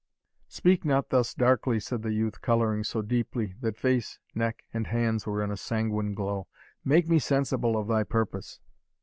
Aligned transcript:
"Speak 0.47 0.83
not 0.83 1.11
thus 1.11 1.35
darkly," 1.35 1.79
said 1.79 2.01
the 2.01 2.11
youth, 2.11 2.41
colouring 2.41 2.83
so 2.83 3.03
deeply, 3.03 3.53
that 3.61 3.77
face, 3.77 4.17
neck, 4.33 4.63
and 4.73 4.87
hands 4.87 5.27
were 5.27 5.43
in 5.43 5.51
a 5.51 5.55
sanguine 5.57 6.15
glow; 6.15 6.47
"make 6.83 7.07
me 7.07 7.19
sensible 7.19 7.77
of 7.77 7.87
thy 7.87 8.03
purpose." 8.03 8.59